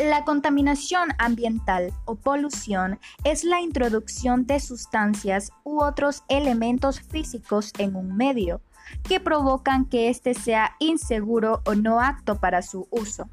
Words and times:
La 0.00 0.24
contaminación 0.24 1.10
ambiental 1.18 1.92
o 2.06 2.14
polución 2.14 2.98
es 3.22 3.44
la 3.44 3.60
introducción 3.60 4.46
de 4.46 4.58
sustancias 4.58 5.52
u 5.62 5.82
otros 5.82 6.24
elementos 6.28 7.02
físicos 7.02 7.74
en 7.76 7.94
un 7.94 8.16
medio 8.16 8.62
que 9.02 9.20
provocan 9.20 9.84
que 9.84 10.08
éste 10.08 10.32
sea 10.32 10.74
inseguro 10.78 11.60
o 11.66 11.74
no 11.74 12.00
apto 12.00 12.40
para 12.40 12.62
su 12.62 12.88
uso. 12.90 13.28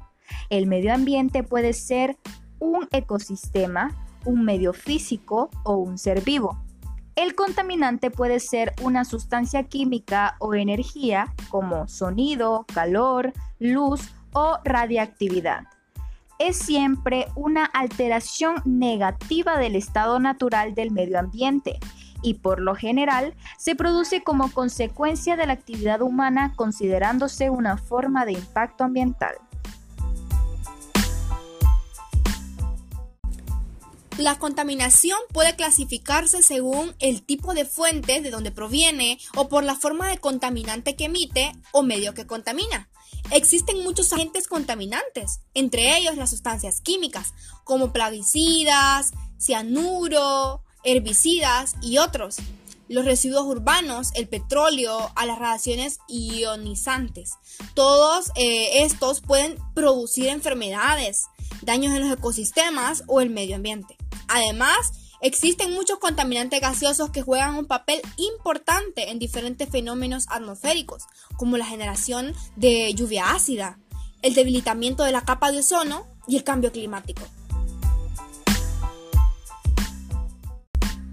El 0.50 0.66
medio 0.66 0.92
ambiente 0.92 1.42
puede 1.42 1.72
ser 1.72 2.18
un 2.58 2.86
ecosistema, 2.92 3.96
un 4.26 4.44
medio 4.44 4.74
físico 4.74 5.48
o 5.64 5.76
un 5.76 5.96
ser 5.96 6.20
vivo. 6.20 6.62
El 7.16 7.34
contaminante 7.34 8.10
puede 8.10 8.40
ser 8.40 8.74
una 8.82 9.06
sustancia 9.06 9.62
química 9.62 10.36
o 10.38 10.54
energía 10.54 11.34
como 11.48 11.88
sonido, 11.88 12.66
calor, 12.74 13.32
luz 13.58 14.10
o 14.34 14.58
radiactividad 14.64 15.62
es 16.38 16.56
siempre 16.56 17.26
una 17.34 17.64
alteración 17.64 18.56
negativa 18.64 19.58
del 19.58 19.76
estado 19.76 20.20
natural 20.20 20.74
del 20.74 20.90
medio 20.90 21.18
ambiente 21.18 21.78
y 22.22 22.34
por 22.34 22.60
lo 22.60 22.74
general 22.74 23.34
se 23.56 23.74
produce 23.74 24.22
como 24.22 24.50
consecuencia 24.52 25.36
de 25.36 25.46
la 25.46 25.52
actividad 25.52 26.02
humana 26.02 26.52
considerándose 26.56 27.50
una 27.50 27.76
forma 27.76 28.24
de 28.24 28.32
impacto 28.32 28.84
ambiental. 28.84 29.36
La 34.18 34.36
contaminación 34.36 35.16
puede 35.32 35.54
clasificarse 35.54 36.42
según 36.42 36.96
el 36.98 37.22
tipo 37.22 37.54
de 37.54 37.64
fuente 37.64 38.20
de 38.20 38.30
donde 38.30 38.50
proviene 38.50 39.20
o 39.36 39.48
por 39.48 39.62
la 39.62 39.76
forma 39.76 40.08
de 40.08 40.18
contaminante 40.18 40.96
que 40.96 41.04
emite 41.04 41.52
o 41.70 41.84
medio 41.84 42.14
que 42.14 42.26
contamina. 42.26 42.90
Existen 43.30 43.84
muchos 43.84 44.12
agentes 44.12 44.48
contaminantes, 44.48 45.38
entre 45.54 45.96
ellos 45.96 46.16
las 46.16 46.30
sustancias 46.30 46.80
químicas, 46.80 47.32
como 47.62 47.92
plaguicidas, 47.92 49.12
cianuro, 49.38 50.64
herbicidas 50.82 51.76
y 51.80 51.98
otros. 51.98 52.38
Los 52.88 53.04
residuos 53.04 53.46
urbanos, 53.46 54.10
el 54.14 54.26
petróleo, 54.26 55.12
a 55.14 55.26
las 55.26 55.38
radiaciones 55.38 56.00
ionizantes. 56.08 57.34
Todos 57.74 58.32
eh, 58.34 58.82
estos 58.82 59.20
pueden 59.20 59.58
producir 59.76 60.26
enfermedades, 60.26 61.26
daños 61.62 61.94
en 61.94 62.00
los 62.00 62.18
ecosistemas 62.18 63.04
o 63.06 63.20
el 63.20 63.30
medio 63.30 63.54
ambiente. 63.54 63.97
Además, 64.28 64.92
existen 65.20 65.72
muchos 65.72 65.98
contaminantes 65.98 66.60
gaseosos 66.60 67.10
que 67.10 67.22
juegan 67.22 67.56
un 67.56 67.66
papel 67.66 68.00
importante 68.16 69.10
en 69.10 69.18
diferentes 69.18 69.68
fenómenos 69.68 70.26
atmosféricos, 70.28 71.04
como 71.36 71.56
la 71.56 71.64
generación 71.64 72.34
de 72.56 72.92
lluvia 72.94 73.32
ácida, 73.32 73.78
el 74.22 74.34
debilitamiento 74.34 75.02
de 75.04 75.12
la 75.12 75.22
capa 75.22 75.50
de 75.50 75.60
ozono 75.60 76.06
y 76.26 76.36
el 76.36 76.44
cambio 76.44 76.70
climático. 76.72 77.22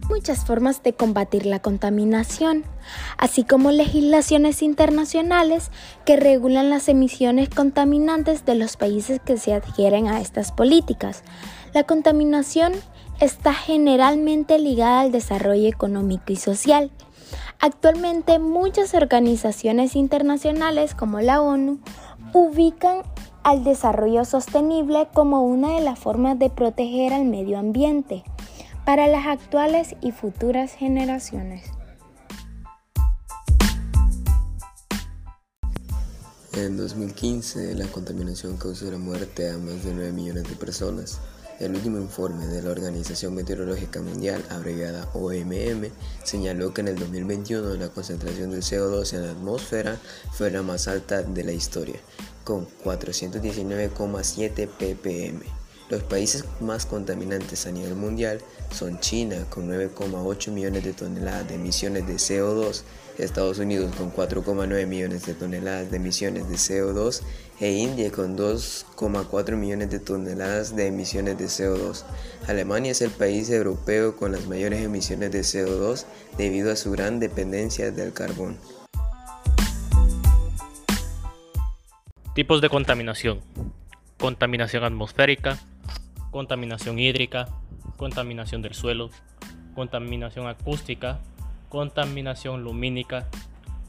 muchas 0.09 0.45
formas 0.45 0.81
de 0.83 0.93
combatir 0.93 1.45
la 1.45 1.59
contaminación, 1.59 2.63
así 3.17 3.43
como 3.43 3.71
legislaciones 3.71 4.61
internacionales 4.61 5.71
que 6.05 6.15
regulan 6.15 6.69
las 6.69 6.87
emisiones 6.87 7.49
contaminantes 7.49 8.45
de 8.45 8.55
los 8.55 8.77
países 8.77 9.19
que 9.25 9.37
se 9.37 9.53
adhieren 9.53 10.07
a 10.07 10.21
estas 10.21 10.51
políticas. 10.51 11.23
La 11.73 11.83
contaminación 11.83 12.73
está 13.19 13.53
generalmente 13.53 14.59
ligada 14.59 15.01
al 15.01 15.11
desarrollo 15.11 15.67
económico 15.67 16.33
y 16.33 16.35
social. 16.35 16.91
Actualmente 17.59 18.39
muchas 18.39 18.93
organizaciones 18.93 19.95
internacionales 19.95 20.93
como 20.93 21.21
la 21.21 21.41
ONU 21.41 21.79
ubican 22.33 23.03
al 23.43 23.63
desarrollo 23.63 24.25
sostenible 24.25 25.07
como 25.13 25.43
una 25.43 25.75
de 25.75 25.81
las 25.81 25.99
formas 25.99 26.37
de 26.37 26.49
proteger 26.49 27.13
al 27.13 27.25
medio 27.25 27.57
ambiente 27.57 28.23
para 28.85 29.07
las 29.07 29.25
actuales 29.25 29.95
y 30.01 30.11
futuras 30.11 30.73
generaciones. 30.73 31.71
En 36.53 36.77
2015, 36.77 37.75
la 37.75 37.85
contaminación 37.87 38.55
causó 38.55 38.89
la 38.89 38.97
muerte 38.97 39.49
a 39.49 39.57
más 39.57 39.83
de 39.83 39.93
9 39.93 40.11
millones 40.13 40.43
de 40.43 40.55
personas. 40.55 41.19
El 41.59 41.73
último 41.73 41.97
informe 41.99 42.47
de 42.47 42.61
la 42.61 42.71
Organización 42.71 43.33
Meteorológica 43.33 44.01
Mundial, 44.01 44.43
abreviada 44.49 45.07
OMM, 45.13 45.89
señaló 46.23 46.73
que 46.73 46.81
en 46.81 46.89
el 46.89 46.99
2021 46.99 47.75
la 47.75 47.87
concentración 47.87 48.51
del 48.51 48.61
CO2 48.61 49.13
en 49.13 49.25
la 49.25 49.31
atmósfera 49.31 49.97
fue 50.33 50.51
la 50.51 50.61
más 50.63 50.89
alta 50.89 51.23
de 51.23 51.43
la 51.45 51.53
historia, 51.53 51.95
con 52.43 52.67
419,7 52.83 54.67
ppm. 54.67 55.64
Los 55.87 56.01
países 56.01 56.45
más 56.61 56.87
contaminantes 56.87 57.67
a 57.67 57.71
nivel 57.71 57.93
mundial 57.93 58.41
son 58.71 58.99
China 59.01 59.45
con 59.51 59.69
9,8 59.69 60.51
millones 60.51 60.83
de 60.83 60.93
toneladas 60.93 61.47
de 61.47 61.55
emisiones 61.55 62.07
de 62.07 62.15
CO2, 62.15 62.81
Estados 63.19 63.59
Unidos 63.59 63.93
con 63.95 64.11
4,9 64.11 64.87
millones 64.87 65.27
de 65.27 65.35
toneladas 65.35 65.91
de 65.91 65.97
emisiones 65.97 66.49
de 66.49 66.55
CO2 66.55 67.21
e 67.59 67.71
India 67.71 68.11
con 68.11 68.35
2,4 68.35 69.55
millones 69.57 69.91
de 69.91 69.99
toneladas 69.99 70.75
de 70.75 70.87
emisiones 70.87 71.37
de 71.37 71.45
CO2. 71.45 72.03
Alemania 72.47 72.91
es 72.91 73.01
el 73.01 73.11
país 73.11 73.51
europeo 73.51 74.15
con 74.15 74.31
las 74.31 74.47
mayores 74.47 74.83
emisiones 74.83 75.31
de 75.31 75.41
CO2 75.41 76.05
debido 76.35 76.71
a 76.71 76.75
su 76.75 76.91
gran 76.91 77.19
dependencia 77.19 77.91
del 77.91 78.11
carbón. 78.11 78.57
Tipos 82.33 82.59
de 82.59 82.69
contaminación. 82.69 83.39
Contaminación 84.17 84.83
atmosférica, 84.83 85.59
contaminación 86.35 86.99
hídrica, 86.99 87.47
contaminación 87.95 88.61
del 88.61 88.73
suelo, 88.73 89.09
contaminación 89.73 90.47
acústica, 90.47 91.19
contaminación 91.69 92.61
lumínica, 92.61 93.25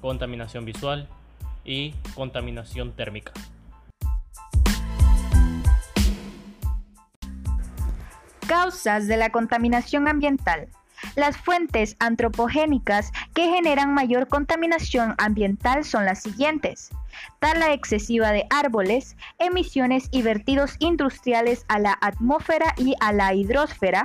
contaminación 0.00 0.64
visual 0.64 1.08
y 1.64 1.92
contaminación 2.14 2.92
térmica. 2.92 3.32
Causas 8.46 9.08
de 9.08 9.16
la 9.16 9.30
contaminación 9.32 10.06
ambiental. 10.06 10.68
Las 11.14 11.36
fuentes 11.36 11.96
antropogénicas 11.98 13.12
que 13.34 13.48
generan 13.48 13.94
mayor 13.94 14.28
contaminación 14.28 15.14
ambiental 15.18 15.84
son 15.84 16.04
las 16.04 16.22
siguientes. 16.22 16.90
Tala 17.38 17.72
excesiva 17.72 18.32
de 18.32 18.46
árboles, 18.50 19.16
emisiones 19.38 20.08
y 20.10 20.22
vertidos 20.22 20.76
industriales 20.78 21.64
a 21.68 21.78
la 21.78 21.96
atmósfera 22.00 22.74
y 22.76 22.94
a 23.00 23.12
la 23.12 23.34
hidrosfera, 23.34 24.04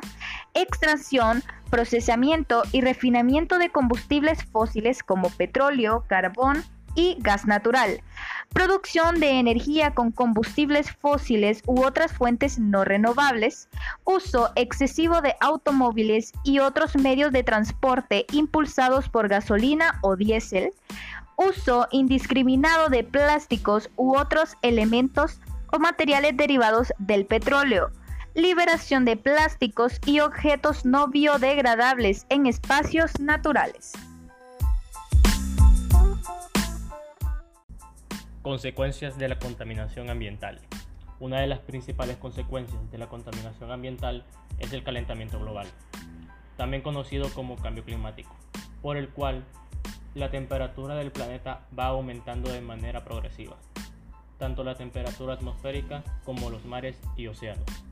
extracción, 0.54 1.44
procesamiento 1.70 2.64
y 2.72 2.82
refinamiento 2.82 3.58
de 3.58 3.70
combustibles 3.70 4.44
fósiles 4.46 5.04
como 5.04 5.30
petróleo, 5.30 6.06
carbón 6.08 6.64
y 6.96 7.18
gas 7.20 7.46
natural, 7.46 8.02
producción 8.54 9.20
de 9.20 9.40
energía 9.40 9.94
con 9.94 10.12
combustibles 10.12 10.92
fósiles 10.92 11.62
u 11.66 11.84
otras 11.84 12.12
fuentes 12.12 12.60
no 12.60 12.84
renovables, 12.84 13.70
uso 14.04 14.52
excesivo 14.56 15.22
de 15.22 15.36
automóviles 15.40 16.34
y 16.44 16.60
otros 16.60 16.96
medios 16.96 17.32
de 17.32 17.44
transporte 17.44 18.26
impulsados 18.32 19.10
por 19.10 19.30
gasolina 19.30 20.00
o 20.02 20.16
diésel, 20.16 20.72
uso 21.38 21.88
indiscriminado 21.92 22.90
de 22.90 23.04
plásticos 23.04 23.90
u 23.96 24.18
otros 24.18 24.56
elementos 24.62 25.40
o 25.72 25.80
materiales 25.80 26.36
derivados 26.36 26.94
del 27.00 27.26
petróleo, 27.26 27.90
liberación 28.36 29.06
de 29.06 29.18
plásticos 29.18 30.00
y 30.06 30.20
objetos 30.20 30.86
no 30.86 31.08
biodegradables 31.08 32.26
en 32.30 32.46
espacios 32.46 33.20
naturales. 33.20 33.94
Consecuencias 38.42 39.20
de 39.20 39.30
la 39.30 39.38
contaminación 39.38 40.10
ambiental. 40.10 40.62
Una 41.20 41.42
de 41.42 41.46
las 41.46 41.60
principales 41.60 42.18
consecuencias 42.18 42.90
de 42.90 42.98
la 42.98 43.08
contaminación 43.08 43.72
ambiental 43.72 44.26
es 44.58 44.74
el 44.74 44.84
calentamiento 44.84 45.40
global, 45.40 45.68
también 46.58 46.82
conocido 46.82 47.30
como 47.36 47.56
cambio 47.56 47.86
climático, 47.86 48.36
por 48.82 48.98
el 48.98 49.10
cual 49.10 49.44
la 50.16 50.32
temperatura 50.32 50.96
del 50.96 51.12
planeta 51.12 51.68
va 51.78 51.90
aumentando 51.90 52.52
de 52.52 52.62
manera 52.62 53.06
progresiva, 53.06 53.58
tanto 54.40 54.64
la 54.64 54.74
temperatura 54.74 55.36
atmosférica 55.36 56.04
como 56.26 56.50
los 56.50 56.66
mares 56.66 57.00
y 57.16 57.28
océanos. 57.28 57.91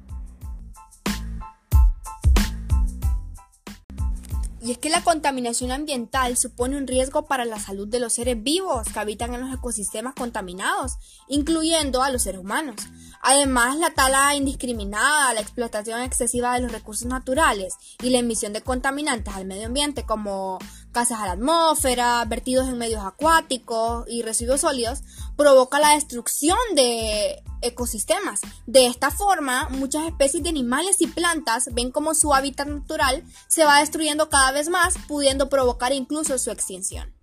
Y 4.62 4.72
es 4.72 4.78
que 4.78 4.90
la 4.90 5.04
contaminación 5.04 5.72
ambiental 5.72 6.36
supone 6.36 6.78
un 6.78 6.86
riesgo 6.86 7.26
para 7.26 7.46
la 7.46 7.60
salud 7.60 7.88
de 7.88 8.00
los 8.00 8.14
seres 8.14 8.42
vivos 8.44 8.88
que 8.92 9.00
habitan 9.00 9.34
en 9.34 9.42
los 9.42 9.54
ecosistemas 9.54 10.16
contaminados, 10.16 10.98
incluyendo 11.30 12.04
a 12.04 12.12
los 12.12 12.24
seres 12.24 12.42
humanos. 12.42 12.76
Además, 13.22 13.78
la 13.78 13.92
tala 13.92 14.36
indiscriminada, 14.36 15.34
la 15.34 15.42
explotación 15.42 16.02
excesiva 16.02 16.54
de 16.54 16.62
los 16.62 16.72
recursos 16.72 17.08
naturales 17.08 17.76
y 18.04 18.10
la 18.10 18.20
emisión 18.20 18.52
de 18.52 18.62
contaminantes 18.62 19.34
al 19.34 19.46
medio 19.46 19.68
ambiente 19.68 20.04
como 20.04 20.60
gases 20.94 21.18
a 21.18 21.26
la 21.26 21.34
atmósfera, 21.34 22.24
vertidos 22.26 22.68
en 22.68 22.78
medios 22.78 23.04
acuáticos 23.04 24.06
y 24.08 24.22
residuos 24.22 24.62
sólidos 24.62 25.02
provoca 25.38 25.80
la 25.80 25.94
destrucción 25.94 26.58
de 26.76 27.44
ecosistemas. 27.62 28.42
De 28.66 28.88
esta 28.88 29.12
forma, 29.12 29.70
muchas 29.70 30.06
especies 30.08 30.44
de 30.44 30.50
animales 30.50 31.02
y 31.02 31.08
plantas 31.08 31.70
ven 31.74 31.92
como 31.92 32.14
su 32.16 32.34
hábitat 32.34 32.68
natural 32.68 33.24
se 33.48 33.66
va 33.66 33.80
destruyendo 33.80 34.30
cada 34.30 34.52
vez 34.52 34.70
más, 34.70 34.96
pudiendo 35.08 35.50
provocar 35.50 35.94
incluso 35.94 36.38
su 36.38 36.52
extinción. 36.52 37.14